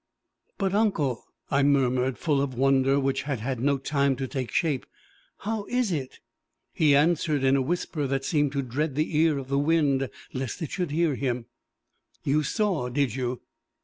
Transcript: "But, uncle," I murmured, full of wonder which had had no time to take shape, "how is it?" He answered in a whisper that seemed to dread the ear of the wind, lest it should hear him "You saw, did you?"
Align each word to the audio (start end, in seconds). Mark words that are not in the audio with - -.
"But, 0.57 0.73
uncle," 0.73 1.23
I 1.51 1.61
murmured, 1.61 2.17
full 2.17 2.41
of 2.41 2.55
wonder 2.55 2.99
which 2.99 3.21
had 3.21 3.39
had 3.39 3.59
no 3.59 3.77
time 3.77 4.15
to 4.15 4.27
take 4.27 4.49
shape, 4.49 4.87
"how 5.37 5.65
is 5.65 5.91
it?" 5.91 6.21
He 6.73 6.95
answered 6.95 7.43
in 7.43 7.55
a 7.55 7.61
whisper 7.61 8.07
that 8.07 8.25
seemed 8.25 8.51
to 8.53 8.63
dread 8.63 8.95
the 8.95 9.15
ear 9.15 9.37
of 9.37 9.47
the 9.47 9.59
wind, 9.59 10.09
lest 10.33 10.59
it 10.63 10.71
should 10.71 10.89
hear 10.89 11.13
him 11.13 11.45
"You 12.23 12.41
saw, 12.41 12.89
did 12.89 13.13
you?" 13.13 13.41